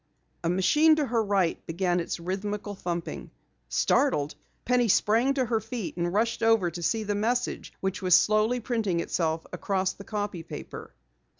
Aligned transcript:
A 0.43 0.49
machine 0.49 0.95
to 0.95 1.05
her 1.05 1.23
right 1.23 1.63
began 1.67 1.99
its 1.99 2.19
rhythmical 2.19 2.73
thumping. 2.73 3.29
Startled, 3.69 4.33
Penny 4.65 4.87
sprang 4.87 5.35
to 5.35 5.45
her 5.45 5.59
feet 5.59 5.95
and 5.95 6.11
rushed 6.11 6.41
over 6.41 6.71
to 6.71 6.81
see 6.81 7.03
the 7.03 7.13
message 7.13 7.71
which 7.81 8.01
was 8.01 8.15
slowly 8.15 8.59
printing 8.59 8.99
itself 8.99 9.45
across 9.53 9.93
the 9.93 10.03
copy 10.03 10.41
paper. 10.41 10.91